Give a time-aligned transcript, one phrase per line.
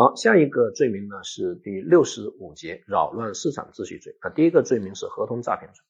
[0.00, 4.16] 好，下一个罪名呢是第六十五节扰乱市场秩序罪。
[4.20, 5.84] 啊，第一个罪名是合同诈骗罪。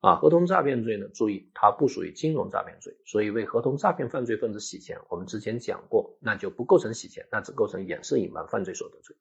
[0.00, 9.14] 啊，合同诈骗罪呢，注意它不属于金融诈骗罪，所以为合同诈骗犯罪分子洗钱，我们之前讲过，那就不构成洗钱，那只构成掩饰隐瞒犯罪所得罪。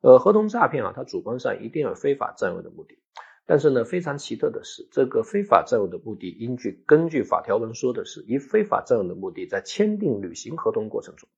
[0.00, 2.98] 呃，合同诈骗啊，它主观上一定有非法占有的目的，
[3.44, 11.28] 但是呢，非常奇特的是，这个非法占有的目的，依据根据法条文说的是以非法占有的目的在签订履行合同过程中。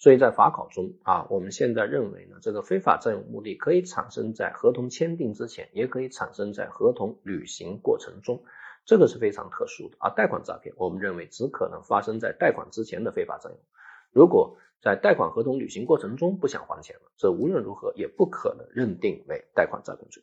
[0.00, 8.42] 所以在法考中啊，我们现在认为呢，这个非法占有目的可以产生在合同签订之前，也可以产生在合同履行过程中，
[8.86, 9.98] 这个是非常特殊的。
[10.00, 13.58] 而贷款诈骗，我们认为只可能发生在贷款之前的非法占有。
[14.10, 20.22] 如果在贷款合同履行过程中不想还钱了，这无论如何也不可能认定为贷款诈骗罪。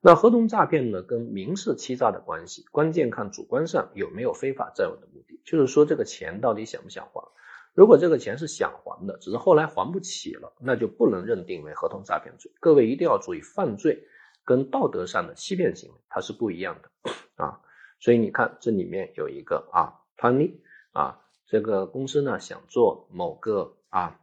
[0.00, 7.32] 那合同诈骗呢，跟民事欺诈的关系，关键看主观上有没有非法占有的目的，就是说这个钱到底想不想还。
[7.76, 12.50] 如果这个钱是想还的，只是后来还不起了，那就不能认定为合同诈骗罪。
[12.58, 14.08] 各位一定要注意，犯罪
[14.46, 17.60] 跟道德上的欺骗行为它是不一样的啊。
[18.00, 24.20] 所以你看这里面有一个啊，潘丽啊，这个公司呢想做某个啊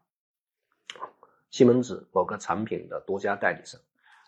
[1.52, 3.80] 西门子某个产品的独家代理商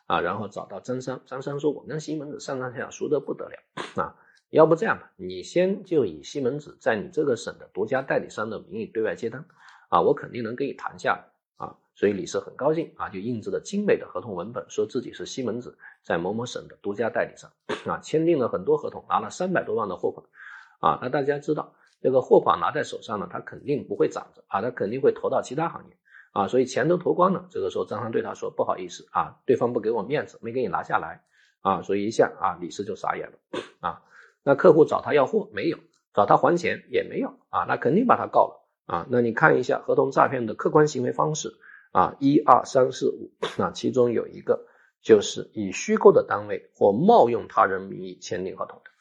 [0.05, 4.15] 啊，然后找到张三，张三说我跟西门子上上下下熟得不得了啊。
[4.49, 9.45] 要不这样吧，你先就以西门子在你这个省的独家代理商的名义对外接单，
[9.89, 11.75] 啊，我肯定能跟你谈下来啊。
[11.95, 17.51] 所以李四很高兴啊，就印制了精美的合同文本，说自己是西门子在某某省的独家代理商
[17.91, 20.25] 啊，签订了很多合同，拿了三百多万的货款
[20.79, 20.99] 啊。
[21.01, 25.97] 那大家知道，这个货款拿在手上呢，他肯定不会长着啊，他肯定会投到其他行业
[26.31, 27.47] 啊，所以钱都投光了。
[27.49, 31.23] 这个时候张三对他说：“不好意思啊，对方不给我面子，没给你拿下来
[31.61, 33.37] 啊。”所以一下啊，李四就傻眼了
[33.79, 34.01] 啊。
[34.45, 35.79] 那客户找他要货没有，
[36.13, 39.07] 找他还钱也没有啊，那肯定把他告了啊。
[39.09, 41.55] 那你看一下合同诈骗的客观行为方式
[41.91, 44.67] 啊，一二三四五，那其中有一个
[45.01, 48.91] 就是以虚构的单位或冒用他人名义签订合同的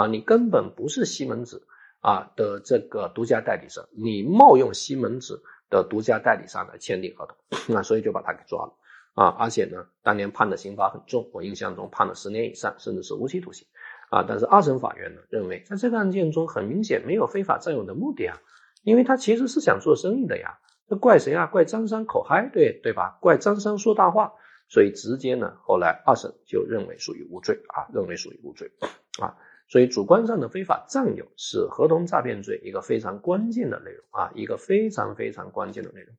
[0.00, 1.66] 啊，你根本不是西门子
[2.00, 7.36] 啊的这个独家代理商，你冒用西门子的独家代理商来签订合同，
[7.74, 8.72] 那所以就把他给抓了
[9.14, 13.66] 啊，而且呢，当年判的刑罚很重，我印象中判了十年以上，甚至是无期徒刑。
[14.12, 18.36] 啊，但是二审法院呢认为，在这个案件中很明显没有非法占有的目的啊，
[18.82, 21.46] 因为他其实是想做生意的呀，这怪谁啊？
[21.46, 23.16] 怪张三口嗨，对对吧？
[23.22, 24.34] 怪张三说大话，
[24.68, 28.70] 所以直接呢，后来二审就认为属于无罪啊，认为属于无罪
[29.18, 29.34] 啊，
[29.66, 36.14] 所以主观上的非法占有是合同诈骗罪一个非常关键的内容啊，一个非常非常关键的内容。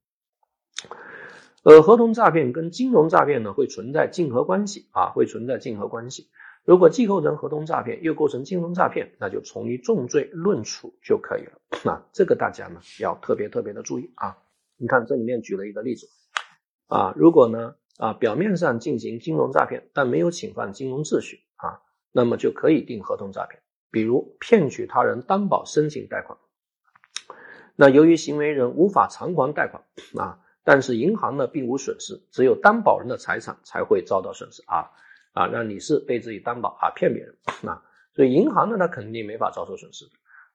[1.61, 6.31] 呃，合同诈骗跟金融诈骗呢会存在竞合关系啊，会存在竞合关系。
[6.65, 11.59] 如果既构成合同诈骗，又构成金融诈骗，那就从一重罪论处就可以了。
[11.83, 14.37] 那这个大家呢要特别特别的注意啊！
[14.77, 16.07] 你看这里面举了一个例子
[16.87, 21.81] 啊，如果呢啊表面上进行金融诈骗，但没有侵犯金融秩序啊，
[22.13, 23.61] 那么就可以定合同诈骗。
[23.91, 26.39] 比如骗取他人担保申请贷款，
[27.75, 29.83] 那由于行为人无法偿还贷款
[30.15, 34.91] 啊，但是银行呢并无损失，只有担保人的财产才会遭到损失啊。
[35.33, 37.35] 啊，让李四被自己担保啊，骗别人
[37.67, 37.83] 啊，
[38.13, 40.05] 所以银行呢，他肯定没法遭受损失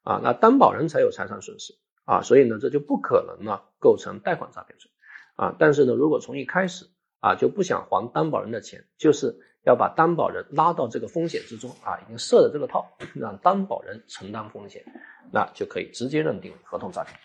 [0.02, 1.74] 啊，那担保人才有财产损失
[2.04, 4.90] 啊，所以呢，这就不可能呢构成贷款诈骗罪
[5.36, 5.54] 啊。
[5.58, 6.86] 但是呢，如果从一开始
[7.20, 14.84] 啊就不想还担保人的钱，就是要把担保人拉到这个风险之中啊，已经设了这个套，让担保人承担风险，
[15.32, 17.18] 那就可以直接认定合同诈骗。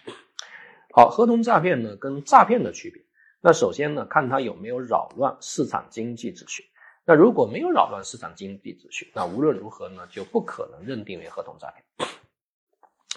[0.92, 3.04] 好，合同诈骗呢跟诈骗的区别，
[3.42, 6.66] 那首先呢看它有没有扰乱市场经济秩序。
[7.06, 12.10] 那如果没有扰乱市场经济秩序，那无论如何呢，就不可能认定为合同诈骗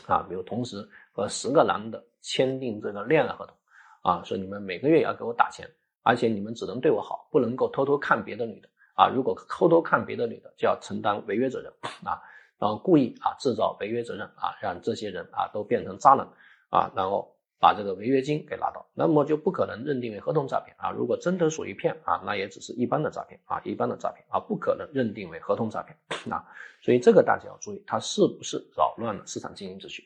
[0.06, 0.26] 啊。
[0.28, 3.56] 比如同时和十个男的签订这个恋爱合同
[4.02, 5.70] 啊，说你们每个月要给我打钱，
[6.02, 9.08] 而且你们只能对我好，不能够偷偷看别的女的啊。
[9.08, 11.72] 如果偷偷看别的女的，就要承担违约责任
[12.04, 12.20] 啊。
[12.58, 16.26] 然后故意啊制造违约责任啊，让这些人啊都变成渣男
[16.70, 17.35] 啊，然后。
[17.58, 20.90] 把这个违约金给拿到，那么就不可能认定为合同诈骗啊。
[20.90, 25.96] 如果真的属于骗啊，那也只是一般的诈骗啊，一般的诈骗啊，不可能认定为合同诈骗
[26.30, 26.44] 啊。
[26.82, 30.04] 所以这个大家要注意，它是不是扰乱了市场经营秩序？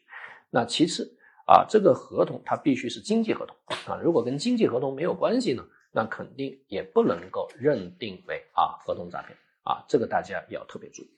[0.49, 1.13] 那其次
[1.47, 3.57] 啊，这个合同它必须是经济合同
[3.87, 4.01] 啊。
[4.01, 9.85] 如果跟经济合同没有关系呢，那肯定也不能够认定为啊合同诈骗啊。
[9.89, 11.11] 这个大家要特别注意，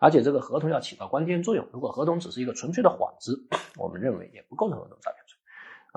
[0.00, 1.66] 而且这个合同要起到关键作用。
[1.72, 3.48] 如果合同只是一个纯粹的幌子，
[3.78, 5.24] 我们认为也不构成合同诈骗。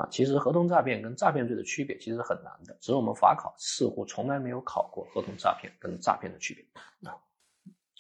[0.01, 7.09] 啊，其实合同诈骗跟诈骗罪的区别其实很难的，只是我们法考似乎从来没有考过合同诈骗跟诈骗的区别。
[7.09, 7.17] 啊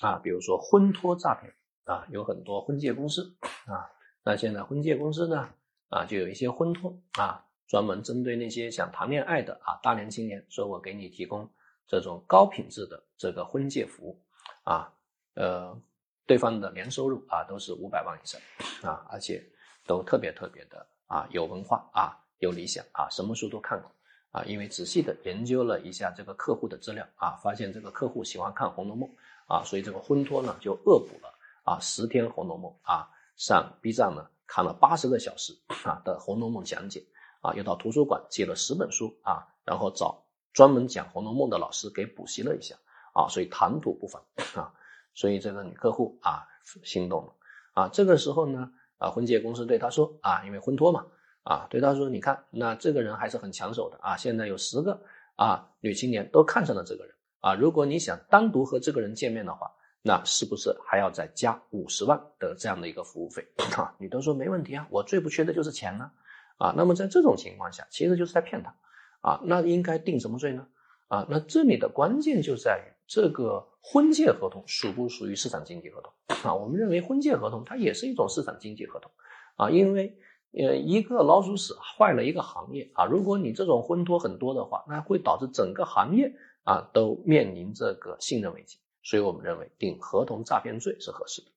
[0.01, 1.53] 啊，比如说婚托诈骗
[1.83, 3.91] 啊，有很多婚介公司啊，
[4.23, 5.49] 那现在婚介公司呢
[5.89, 11.47] 啊，就有一些婚托啊，专门针对那些想谈恋爱的啊大龄青年，说我给你提供
[11.85, 14.19] 这种高品质的这个婚介服务
[14.63, 14.91] 啊，
[15.35, 15.79] 呃，
[16.25, 18.41] 对方的年收入啊都是五百万以上
[18.89, 19.43] 啊，而且
[19.85, 23.91] 都特别特别的啊有文化啊有理想啊，什么书都看过
[24.31, 29.09] 啊，因为仔细的研究了一下这个客户的资料啊，发现这个客户喜欢看《红楼梦》
[29.53, 35.53] 啊，所以这个婚托呢就恶补了啊十天《红楼梦》啊，上 B 站呢看了八十个小时
[35.83, 37.03] 啊的《红楼梦》讲解。
[37.43, 40.23] 啊，又到图书馆借了十本书啊，然后找
[40.53, 42.75] 专门讲《红楼梦》的老师给补习了一下
[43.15, 44.21] 啊，所以谈吐不凡
[44.53, 44.71] 啊，
[45.15, 46.45] 所以这个女客户啊
[46.83, 47.33] 心动了
[47.73, 47.87] 啊。
[47.87, 51.05] 这个时候呢，啊婚介公司对他说啊，因为婚托嘛
[51.43, 55.01] 啊，对他说，你看那这个人还是很抢手的啊，现在有十个
[55.35, 59.71] 啊女青年都看上了这个人啊，如果你想单独和这个人见面的话，
[60.03, 63.95] 那是不是还要再加五十万的这样的一个服务费 啊？
[63.97, 66.11] 女的说没问题啊，我最不缺的就是钱呢。
[66.57, 68.75] 啊，那么在这种情况下，其实就是在骗他，
[69.21, 70.67] 啊，那应该定什么罪呢？
[71.11, 76.13] 啊，那这里的关键就在于这个婚介合同属不属于市场经济合同？
[76.49, 79.11] 啊，我们认为婚介合同它也是一种市场经济合同，
[79.57, 80.15] 啊，因为
[80.57, 91.51] 呃一个老鼠屎坏了一个行业啊，如果你这种婚托很多的话，那会导致整个行业啊都面临这个信任危机，所以我们认为定合同诈骗罪是合适的。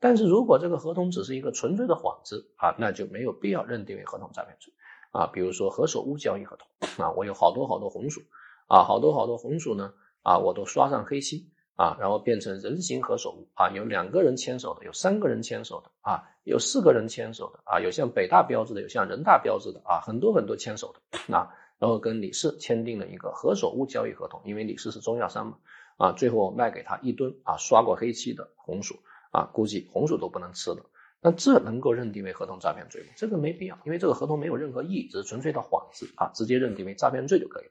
[0.00, 4.72] 但是如果这个合同只是一个纯粹的幌子啊，那就没有必要认定为合同诈骗罪
[5.12, 5.26] 啊。
[5.26, 8.22] 比如说何首乌交易合同啊，我有好多好多红薯
[8.66, 25.58] 啊，好多好多红薯呢啊，我都刷上黑漆啊，然后变成人形何首乌啊，有两个人牵手的，有三个人牵手的啊，有四个人牵手的啊，有像北大标志的，有像人大标志的啊，很多很多牵手的啊，然后跟李氏签订了一个何首乌交易合同，因为李氏是中药商嘛
[25.96, 28.96] 啊，最后卖给他一吨啊刷过黑漆的红薯。
[29.34, 30.82] 啊，估计红薯都不能吃的，
[31.20, 33.08] 那这能够认定为合同诈骗罪吗？
[33.16, 37.70] 这个没必要，因为这个合同没有任何意义，只是纯粹的幌子啊，直接认定为诈骗罪就可以了。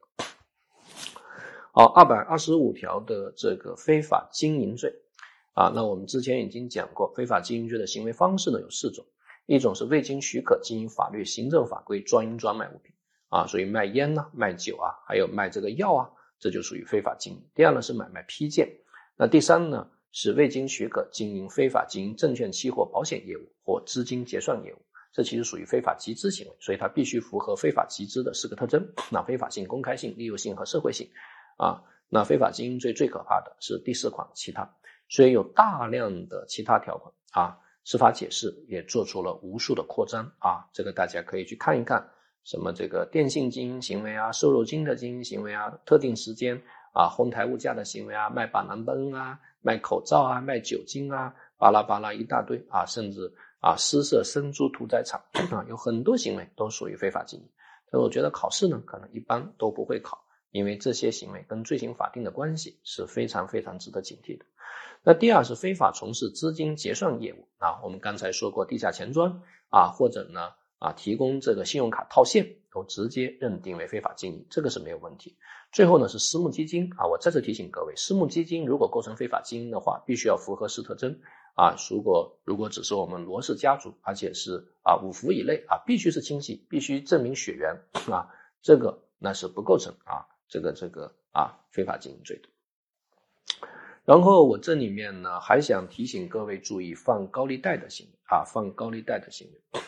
[1.75, 4.93] 好，二百二十五条的这个非法经营罪
[5.53, 9.03] 啊，那我们之前已经讲过，非法经营罪的行为方式呢有四种，
[9.47, 12.93] 一种是未经许可经营法律、行政法规专营专卖物品
[13.29, 17.43] 啊，所以卖烟呐、卖酒啊，还有卖这个药啊，这就属于非法经营。
[17.55, 18.71] 第二呢是买卖批件，
[19.17, 19.89] 那第三呢？
[20.15, 24.77] 是未经许可经营非法经营证券、期货、保险业务或资金结算业务，
[25.11, 31.09] 这其实属于非法集资行为，所以它必须符合非法集资的四个特征：那非法性、公开性、利诱性和社会性。
[31.57, 34.75] 啊，那非法经营罪最可怕的是第四款其他，
[35.09, 42.09] 所以有大量的其他条款啊，司法解释也做出了无数的扩张啊，这个大家可以去看一看，
[42.44, 46.61] 什么这个电信经营行为啊、瘦肉精的经营行为啊、特定时间
[46.94, 49.39] 啊、哄抬物价的行为啊、卖板蓝根啊。
[49.65, 55.21] 卖口罩啊，卖酒精啊，巴拉巴拉一大堆啊，甚至啊私设生猪屠宰场
[55.57, 57.49] 啊，有很多行为都属于非法经营。
[57.89, 60.22] 所以我觉得考试呢，可能一般都不会考，
[60.53, 64.45] 因为这些行为跟罪行法定的关系是非常非常值得警惕的。
[65.03, 70.51] 那第二是非法从事资金结算业务啊，我们刚才说过地下钱庄啊，或者呢。
[70.79, 75.38] 啊，提供这个信用卡套现都直接认定为非法经营，这个是没有问题。
[75.71, 81.21] 最后呢是私募基金啊，我再次提醒各位，私募基金如果构成非法经营的话，必须要符合四特征
[81.56, 81.78] 啊。
[81.89, 88.28] 如果如果只是我们罗氏家族，而且是啊五福以内啊，必须是亲戚，必须证明血缘啊，
[88.61, 92.50] 这个那是不构成啊这个这个啊非法经营罪的。
[94.06, 99.81] 然后我这里面呢还想提醒各位注意放高利贷的行为啊，放高利贷的行为。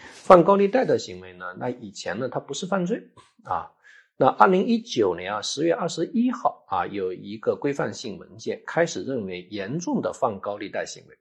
[0.00, 1.52] 放高利贷的行为呢？
[1.58, 3.10] 那以前呢，它不是犯罪
[3.42, 3.72] 啊。
[4.16, 11.18] 那二零一九年啊，十月二十一号啊，有一个规范性文件开始认为，严重的放高利贷行为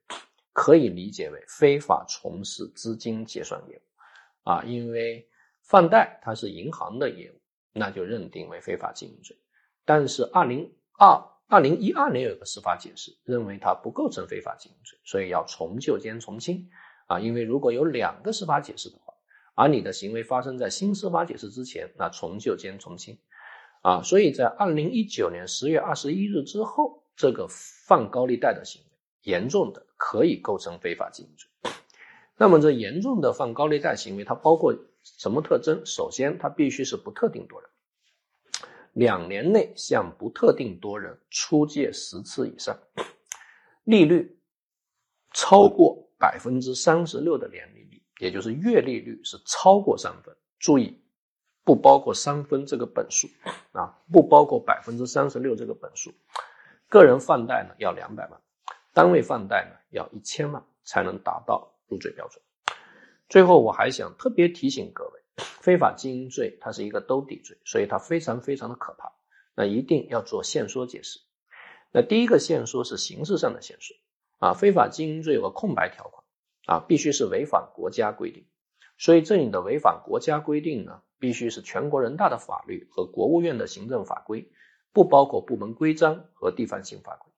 [0.54, 3.82] 可以理解为非法从事资金结算业务
[4.50, 4.64] 啊。
[4.64, 5.28] 因为
[5.64, 7.41] 放贷它是银行的业务，
[7.74, 9.38] 那就认定为非法经营罪。
[9.86, 16.70] 但是二零二二零一二年有个司法解释，认为它不构成非法经营罪，所以要从旧兼从轻。
[17.08, 19.14] 啊，因为如果有两个司法解释的话，
[19.54, 23.20] 而你的行为发生在新司法解释之前，那从旧兼从轻，
[23.82, 31.50] 啊，所以在二零一九年十月二十一日之后，这个放高利贷的行为严重的可以构成非法经营罪。
[32.38, 35.86] 那么这严重的放高利贷行为，它包括什么特征？
[35.86, 37.70] 首先，它必须是不特定多人，
[38.94, 42.78] 两年内向不特定多人出借十次以上，
[43.84, 44.40] 利率
[45.32, 46.08] 超过。
[46.22, 50.38] 百分之三十六的年利率，也就是月利率是超过三分。
[50.60, 51.04] 注意，
[51.64, 53.28] 不包括三分这个本数
[53.72, 56.14] 啊，不包括百分之三十六这个本数。
[56.88, 58.40] 个人放贷呢要两百万，
[58.94, 62.40] 单位放贷呢要一千万才能达到入罪标准。
[63.32, 69.10] 最后，我还想特别提醒各位非法经营罪它是一个兜底罪，所以它非常非常的可怕。
[69.56, 71.18] 那一定要做限缩解释。
[71.94, 73.96] 那第一个限缩是形式上的限缩
[74.40, 76.26] 啊，非法经营罪有个空白条款
[76.66, 78.46] 啊，必须是违反国家规定。
[78.98, 84.52] 所以这里的违反国家规定呢，必须是全国人大的法律和国务院的行政法规，
[84.92, 87.31] 不包括部门规章和地方性法规。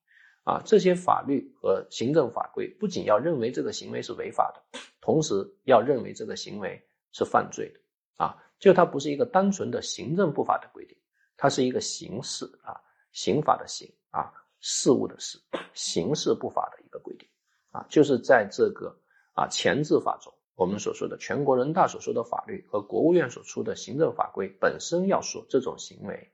[0.43, 5.33] 啊，这些法律和行政法规不仅要认为这个行为是违法的，同时
[5.63, 6.81] 要认为这个行为
[7.11, 7.79] 是犯罪的。
[8.23, 10.97] 啊，就它不是一个单纯的行政不法的规定，
[11.35, 12.79] 它是一个刑事啊，
[13.11, 15.39] 刑法的刑啊，事务的事，
[15.73, 17.27] 刑事不法的一个规定。
[17.71, 18.95] 啊，就是在这个
[19.31, 26.31] 啊前置法中，我们所说的全国人大所说的法律和国务院所出的行政法规本身要说这种行为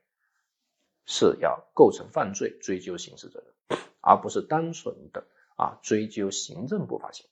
[1.06, 3.54] 是要构成犯罪，追究刑事责任。
[4.00, 7.30] 而不是单纯的啊追究行政不法行为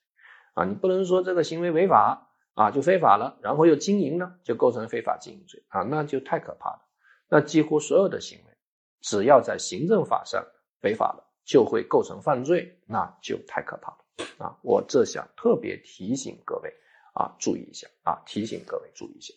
[0.54, 6.82] 啊，你不能说这个行为违法啊就非法了，然后又经营呢就构成非法经营罪啊，那就太可怕了。
[7.28, 8.56] 那几乎所有的行为，
[9.00, 10.44] 只要在行政法上
[10.82, 13.98] 违法了，就会构成犯罪，那就太可怕了
[14.38, 14.58] 啊！
[14.62, 16.72] 我这想特别提醒各位
[17.14, 19.34] 啊，注意一下啊，提醒各位注意一下，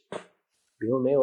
[0.79, 1.21] 比如没有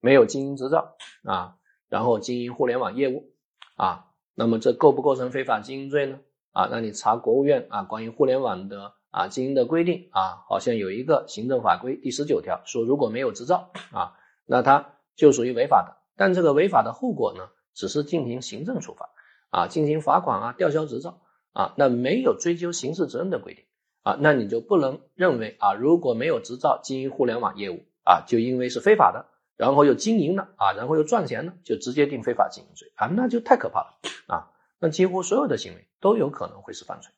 [0.00, 1.58] 没有经营执照啊，
[1.88, 3.34] 然后经营互联网业务
[3.76, 4.08] 啊。
[4.34, 6.18] 那么这构不构成非法经营罪呢？
[6.52, 14.14] 啊，那你查国务院啊关于互联网的啊经营的规定啊，好像有一个行政法规第十九条说，如果没有执照啊，
[14.46, 15.96] 那它就属于违法的。
[16.16, 19.08] 但这个违法的后果呢，只是进行行政处罚
[19.50, 21.20] 啊，进行罚款啊，吊销执照
[21.52, 23.64] 啊，那没有追究刑事责任的规定
[24.02, 29.26] 啊，那你就不能认为啊，如果没有执照经营互联网业务啊，就因为是非法的。
[29.62, 34.50] 然后又经营了啊，然后又赚钱了，就直接定非法经营罪啊，那就太可怕了啊！
[34.80, 37.12] 那几乎所有的行为都有可能会是犯罪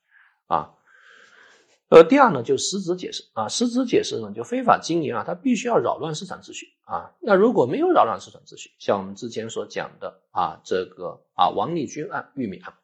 [0.47, 0.75] 啊。
[1.89, 7.13] 呃，第二呢，就实质解释啊，实质解释呢，就非法经营啊，它必须要扰乱市场秩序啊。
[7.23, 12.75] 那如果没有扰乱市场秩序，像我们之前所讲的啊，这个啊王立军案、玉米案，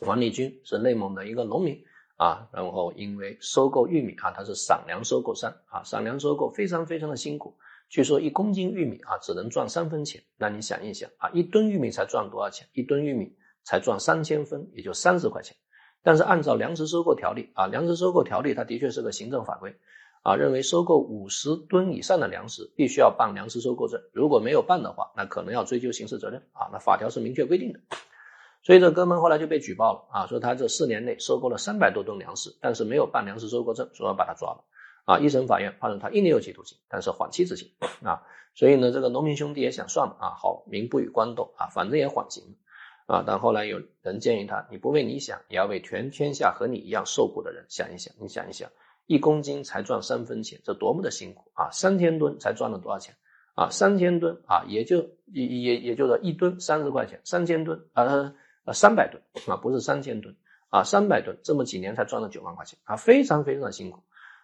[0.00, 1.84] 王立军是内蒙的一个农民
[2.16, 7.56] 啊，然后因为收购玉米啊，他是散粮收购商啊，散粮收购非常非常的辛苦。
[7.88, 10.22] 据说一公斤玉米啊，只能赚三分钱。
[10.36, 12.68] 那你想一想啊，一吨玉米才赚多少钱？
[12.74, 15.56] 一吨玉米才赚三千分，也就三十块钱。
[16.02, 19.74] 但是按照粮食收购条例啊，粮食收购条例它的确是个行政法规
[20.22, 26.68] 啊，认为收购五十吨以上的粮食必须要办粮食收购证，如果没有办的话，那可能要追究刑事责任啊。
[26.72, 27.80] 那法条是明确规定的。
[28.62, 34.64] 所以这哥们后来就被举报了啊，说他这四年内收购了三百多吨粮食，但是没有办粮食收购证，说要把他抓了。
[35.08, 37.70] 啊，一审法院判了他一年有期徒刑，但是缓期执行
[38.02, 38.24] 啊。
[38.54, 42.56] 所以呢，这个农民兄弟也想算了啊，好民不与官斗啊，反正也缓刑
[43.06, 43.24] 啊。
[43.26, 48.12] 但后来有人建议他，你不为你想，也要为全天下和你一样受苦的人想一想。
[48.20, 48.70] 你想一想，
[49.06, 51.70] 一公斤才赚三分钱，这多么的辛苦啊！
[51.72, 53.14] 三千吨才赚了多少钱
[53.54, 53.70] 啊？
[53.70, 58.34] 三千吨啊，也就也也也就是一吨三十块钱，三千吨啊
[58.66, 60.36] 呃三百吨啊，不是三千吨
[60.68, 64.02] 啊，三百吨，这么几年才赚了九万块钱啊，非常非常的辛苦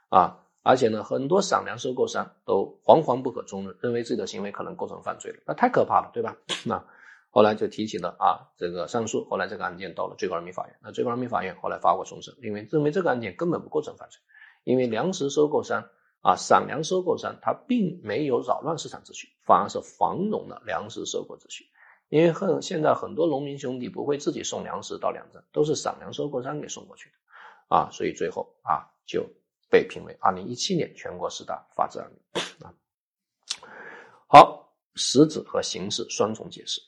[0.08, 0.40] 啊。
[0.64, 6.38] 而且呢，很多散粮收购商都惶惶不可终日，认为自己的行为可能构成犯罪了，那太可怕了，对吧？
[6.64, 6.82] 那
[7.28, 14.18] 后来就提起了啊，这个上诉，后来这个案件到了最高人民法院，那最高人民法院后来发过重审，因为认为这个案件根本不构成犯罪，
[14.64, 15.84] 因为粮食收购商
[16.22, 21.66] 啊，散粮收购商他并没有扰乱市场秩序，反而是繁荣了粮食收购秩序，
[22.08, 29.26] 因为很现在很多农民兄弟不会自己送粮食到粮站，都是散粮收购商给送过去的，啊，所以最后啊就。
[29.74, 32.72] 被评为二零一七年全国十大法治案例啊。
[34.28, 36.80] 好，实质和形式双重解释。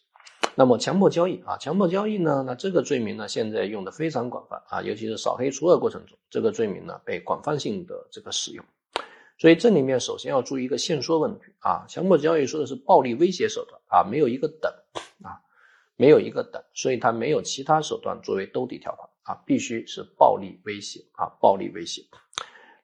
[0.55, 2.45] 那么强迫交易啊，强迫交易呢？
[2.47, 8.65] 那这个罪名呢，现在用的非常广泛啊，尤其是扫黑除恶过程中，这个罪名呢被广泛性的这个使用。
[9.37, 14.73] 所以这里面首先要注意一个限缩问题啊，强迫交易说的是暴力威胁手段啊，没有一个等
[15.25, 15.43] 啊，
[15.97, 22.03] 没有一个等，所以它没有其他手段作为兜底条款啊，必须是暴力威胁啊，暴力威胁。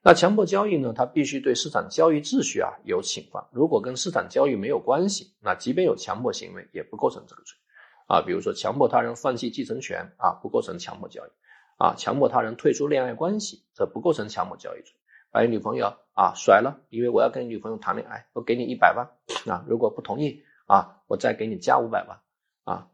[0.04, 0.92] 那强迫交易呢？
[0.92, 3.46] 它必须对市场交易秩序啊有侵犯。
[3.52, 7.56] 如果跟市场交易没有关系，那即便有强迫行为，也不构成这个罪
[8.08, 8.20] 啊。
[8.20, 11.30] 比如说强迫他人放弃继承权啊，不构成强迫交易
[11.78, 11.94] 啊。
[11.96, 14.92] 强迫他人退出恋爱关系，这不构成强迫交易罪。
[15.30, 19.06] 把你女朋友啊甩了，因为我要跟你女朋友谈恋爱，我给你一百万
[19.46, 22.18] 啊，如果不同意啊，我再给你加五百万
[22.64, 22.88] 啊，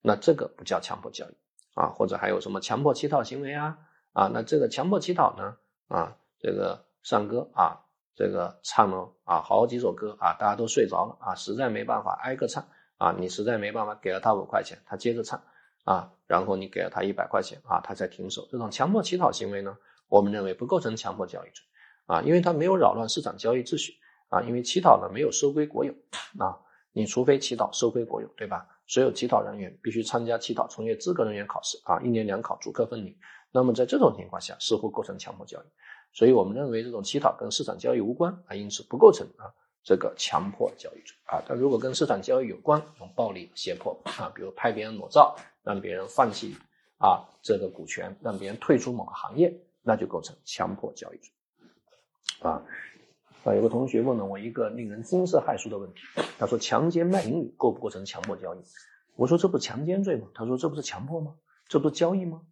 [0.00, 1.34] 那这个不叫强迫交易
[1.74, 1.88] 啊。
[1.88, 3.78] 或者还有什么强迫乞讨行为啊
[4.14, 4.30] 啊？
[4.32, 5.56] 那这个强迫乞讨呢
[5.88, 6.16] 啊？
[6.38, 7.80] 这个唱歌啊，
[8.14, 12.66] 这个唱了啊好几首歌啊，大家都睡着了啊，实在没办法挨个唱
[12.96, 15.42] 啊，你实在没办法给了他五块钱，他接着唱
[15.84, 18.46] 啊，然后你给了他一百块钱啊，他才停手。
[18.50, 19.76] 这种强迫乞讨行为呢，
[20.08, 21.64] 我们认为不构成强迫交易罪
[22.06, 23.94] 啊，因为他没有扰乱市场交易秩序
[24.28, 25.92] 啊，因为乞讨呢没有收归国有
[26.38, 26.58] 啊，
[26.92, 28.66] 你除非乞讨收归国有，对吧？
[28.86, 33.16] 所有乞讨人员必须参加乞讨从业资格人员考试啊，一年两考，主客分离。
[33.52, 35.66] 那么在这种情况下，似乎构成强迫交易，
[36.12, 41.42] 所以我们认为这种乞讨跟市场交易无关啊，因此不构成啊这个强迫交易罪啊。
[41.46, 46.56] 但如果跟市场交易有关，用暴力胁迫啊，比如拍别人裸照，让别人放弃
[46.98, 51.30] 啊这个股权，让别人退出某个行业，那就构成强迫交易罪
[52.40, 52.62] 啊。
[53.44, 56.00] 啊，有个同学问了我一个令人惊世骇俗的问题，
[56.38, 58.58] 他说强奸卖淫女构不构成强迫交易？
[59.14, 60.28] 我说这不强奸罪吗？
[60.34, 61.34] 他说这不是强迫吗？
[61.68, 62.42] 这不是交易吗？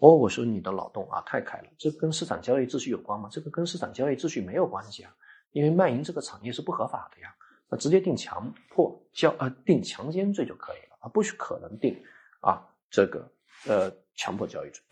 [0.00, 3.28] 哦，我说你的脑洞啊太开了，这跟市场交易秩序有关吗？
[3.32, 5.14] 这个跟市场交易秩序没有关系啊，
[5.52, 7.34] 因为卖淫这个产业是不合法的呀，
[7.68, 11.96] 那直接定强迫交呃定强奸罪就可以了啊，不许可能定
[12.40, 13.30] 啊这个
[13.66, 14.82] 呃强迫交易罪。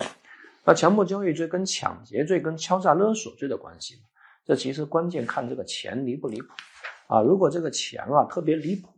[0.65, 4.03] 那强迫交易罪跟抢劫罪跟敲诈勒索罪的关系呢？
[4.45, 6.49] 这其实关键看这个钱离不离谱
[7.07, 7.21] 啊！
[7.21, 8.89] 如果这个钱啊特别离谱，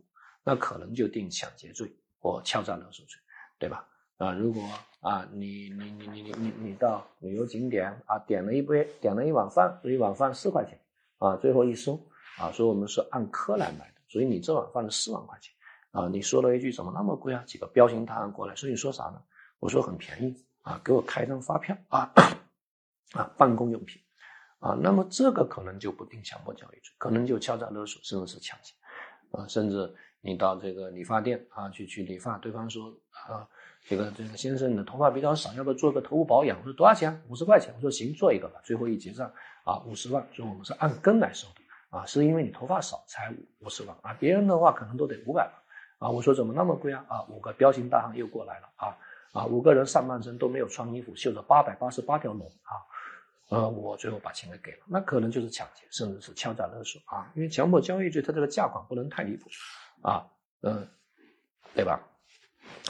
[0.43, 3.19] 那可能就定抢劫罪或敲诈勒索罪，
[3.59, 3.87] 对吧？
[4.17, 4.63] 啊，如果
[5.05, 10.79] 啊你你你你你你到旅游景点啊点了一杯点了一碗饭，一碗饭四块钱
[11.19, 11.93] 啊，最后一收
[12.39, 15.53] 啊，说我们是按克来买的，所以你这碗饭是四万块钱
[15.91, 17.43] 啊，你说了一句怎么那么贵啊？
[17.45, 19.21] 几个彪形大汉过来，说你说啥呢？
[19.59, 22.11] 我说很便宜啊，给我开张发票啊
[23.13, 24.01] 啊，办公用品。
[24.57, 28.73] 啊，那么这个可能就不定强迫交易罪，可能就敲诈勒索，甚至是抢劫，
[29.29, 33.47] 啊，甚至你到这个理发店啊去去理发，对方说啊，
[33.87, 36.57] 这个这个先生你的头发比较少，要不要做个头部保养？
[36.59, 37.21] 我说多少钱？
[37.29, 37.73] 五十块钱。
[37.75, 38.59] 我说行，做一个吧。
[38.63, 39.31] 最后一结账
[39.63, 40.27] 啊，五十万。
[40.31, 45.53] 说我们是按根来收的啊，是因为你头发少才五十万啊，别人的话可能都得五百万
[45.99, 46.09] 啊。
[46.09, 47.05] 我说怎么那么贵啊？
[47.07, 48.97] 啊，五个彪形大汉又过来了啊
[49.33, 52.73] 啊，五个人上半身都没有穿衣服，绣着八百八十八条龙啊。
[53.49, 57.31] 呃，我最后把钱给给了，那可能就是抢劫，甚至是敲诈勒索啊！
[57.35, 59.45] 因为强迫交易罪，它这个价款不能太离谱
[60.01, 60.25] 啊，
[60.61, 60.87] 嗯，
[61.75, 62.01] 对吧？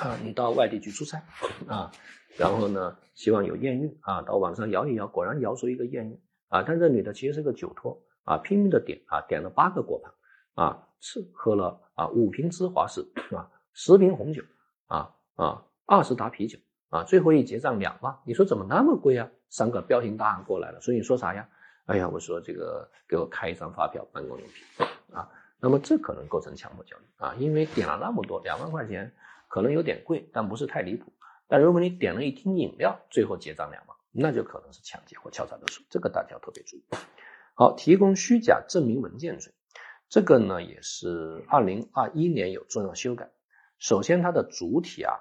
[0.01, 1.23] 啊，你到外地去出差
[1.67, 1.91] 啊，
[2.37, 13.01] 然后呢，希望有艳遇啊，到网上摇一摇，果然摇出一个艳遇啊，但这女的其实是个酒托啊，拼命的点啊，点了八个果盘啊，吃喝了啊五瓶芝华士
[13.35, 14.41] 啊，十瓶红酒
[14.87, 16.59] 啊啊，二十打啤酒。
[16.89, 19.27] 啊，最后一结账两万，你说怎么那么贵啊？
[19.49, 21.49] 三个彪形大汉过来了，所以你说啥呀？
[21.87, 25.27] 哎呀，我说这个给我开一张发票，办公用品啊。
[25.59, 29.11] 那么这可能构成强迫交易啊，因为点了那么多，两万块钱
[29.55, 31.13] 可能有点贵，但不是太离谱。
[31.47, 36.83] 但如果你点了一听饮料，最后结账两万，那就可能是抢劫或敲诈勒索，这个大家要特别注意。
[37.53, 39.53] 好，提供虚假证明文件罪，
[40.09, 43.31] 这个呢也是二零二一年有重要修改。
[43.79, 45.13] 首先，它的主体啊。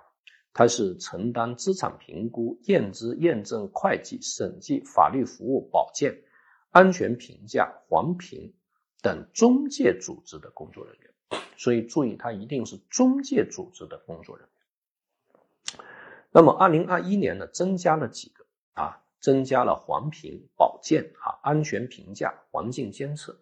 [0.53, 6.23] 它是承担资产评估、验资、验证、会计、审计、法律服务、保荐、
[6.71, 8.53] 安全评价、环评
[9.01, 11.14] 等中介组织的工作人员，
[11.57, 15.85] 所以注意，他一定是中介组织的工作人员。
[16.31, 18.45] 那么，二零二一年呢，增加了几个
[18.75, 19.01] 啊？
[19.21, 23.39] 增加了环评、保健啊、安全评价、环境监测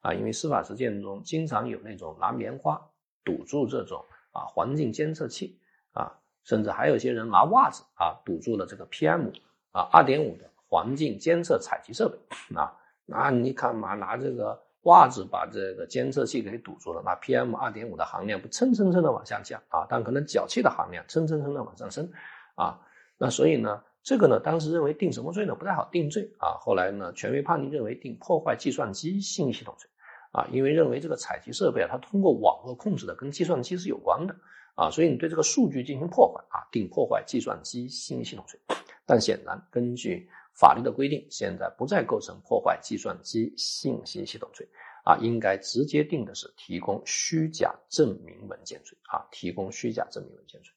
[0.00, 2.80] 啊，因为司法实践中经常有那种拿棉花
[3.24, 5.60] 堵住这种啊环境监测器
[5.92, 6.18] 啊。
[6.44, 9.34] 甚至还有些人拿袜子啊堵住了这个 PM
[9.70, 12.16] 啊二点五的环境监测采集设备
[12.56, 12.74] 啊，
[13.04, 22.10] 那你看嘛，拿这个袜子把这个监测器给堵住了，那 PM 二点五的含量不蹭蹭蹭的往下降啊，但可能脚气的含量蹭蹭蹭的往上升
[22.56, 22.80] 啊，
[23.18, 25.54] 那所以呢，这个呢，当时认为定什么罪呢？
[25.54, 29.88] 不太好定罪啊，后来呢，权威判定认为定破坏计算机信息系统罪
[30.32, 34.34] 啊，因为认为这个采集设备啊，它通过网络控制的，跟计算机是有关的。
[34.74, 38.60] 啊，所以你对这个数据进行破坏啊，定破坏计算机信息系统罪。
[39.04, 44.68] 但显然，根据法律的规定，现在不再构成破坏计算机信息系统罪
[45.04, 50.72] 啊，应该直接定的是提供虚假证明文件罪啊，提供虚假证明文件罪。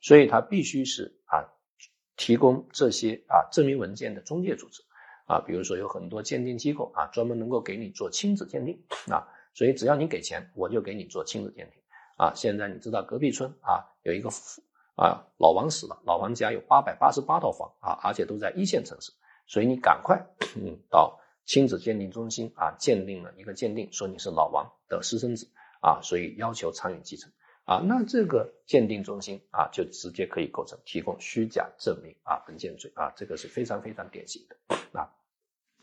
[0.00, 1.44] 所以它必须是啊，
[2.16, 4.82] 提供这些啊证明文件的中介组织
[5.26, 11.82] 啊，比如说有很多鉴定机构啊，专门能够给你做亲子鉴定啊，所以只要你给钱，我就给你做亲子鉴定。
[12.16, 14.30] 啊，现在你知道隔壁村啊有一个
[14.98, 19.12] 啊老王死了，老王家有八百八十八套房啊，而且都在一线城市，
[19.46, 25.48] 所以你赶快嗯到亲子鉴定中心啊鉴定了一个鉴定，说你是老王的私生子
[25.80, 27.30] 啊，所以要求参与继承
[27.64, 35.14] 啊，那这个鉴定中心啊就直接可以构成提供虚假证明啊文件罪啊，这个是非常非常典型的啊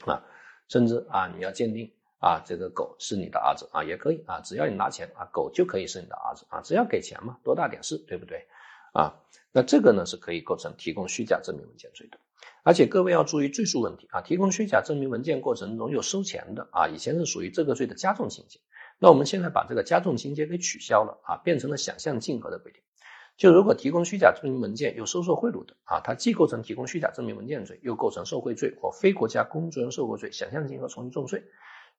[0.05, 0.23] 啊，
[0.67, 1.91] 甚至啊你要鉴定。
[2.17, 8.47] 啊，这个狗是你的儿子啊，也可以啊，只要你拿钱啊，狗就可以是你的儿子啊，只要给钱嘛，多大点事，对不对？
[8.95, 9.19] 啊，
[9.51, 12.17] 那这个呢是可以构成提供虚假证明文件罪的。
[12.63, 18.59] 而且各位要注意罪数问题啊，提供虚假证明文件过程中有收钱的啊，以前是属于这个罪的加重情节，
[18.97, 22.81] 那我们现在把这个加重情节给取消了啊，变成了想象竞合的规定。
[23.37, 31.43] 就如果提供虚假证明文件又收受贿赂的啊，它既构成提供虚假证明文件罪，又构成受贿罪或非国家公职人受贿罪，想象竞合从一重罪。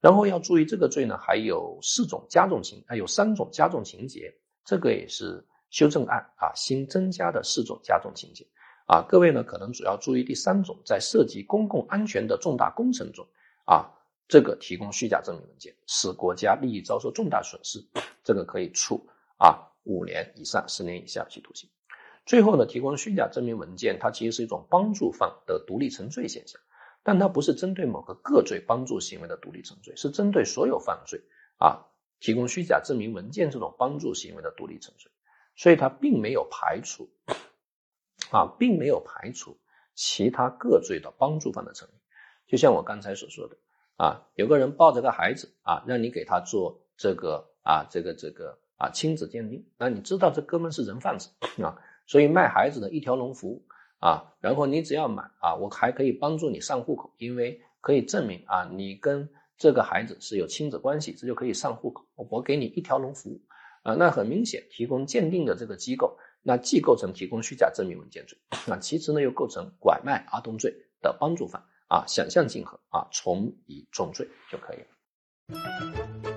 [0.00, 8.46] 然后要注意这个罪呢，还有四种加重情，还有三种加重情节，这个也是修正案啊新增加的四种加重情节。
[8.86, 13.26] 啊，各位呢可能主要注意第三种，在涉及公共安全的重大工程中，
[13.64, 13.90] 啊，
[14.28, 17.84] 这个提供虚假证明文件，使国家利益遭受重大损失，
[18.22, 21.68] 这个可以处啊五年以上十年以下有期徒刑。
[22.24, 26.60] 最后呢，提供虚假证明文件，它其实是一种帮助犯的独立成罪现象，
[27.02, 31.20] 但它不是针对某个个罪帮助行为的独立成罪，是针对所有犯罪
[31.58, 31.86] 啊
[32.20, 35.10] 提供虚假证明文件这种帮助行为的独立成罪，
[35.56, 37.08] 所以他并没有排除。
[38.32, 39.56] 啊，并没有排除
[39.94, 41.92] 其他各罪的帮助犯的成立。
[42.48, 43.56] 就像我刚才所说的，
[43.96, 51.30] 啊，有个人抱着个孩子啊，让你给他做这个啊，这个这个啊亲子鉴定，那你知道这哥们是人贩子
[51.62, 53.64] 啊，所以卖孩子的一条龙服务
[54.00, 63.40] 啊，然后你只要买啊，我还可以帮助你上户口，因为可以证明啊，你跟这个孩子是有亲子关系，这就可以上户口，我给你一条龙服务
[63.86, 66.18] 啊，那很明显，提供鉴定的这个机构。
[66.42, 76.35] 那既构成提供虚假证明文件罪，那其次呢又构成拐卖儿童罪的帮助犯啊，想象竞合啊，从一重罪就可以了。